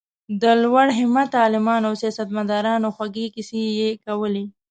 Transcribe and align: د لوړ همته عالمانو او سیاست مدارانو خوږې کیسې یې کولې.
د 0.41 0.43
لوړ 0.63 0.87
همته 0.99 1.35
عالمانو 1.45 1.87
او 1.89 1.95
سیاست 2.01 2.27
مدارانو 2.37 2.93
خوږې 2.95 3.25
کیسې 3.35 3.61
یې 3.79 3.89
کولې. 4.05 4.45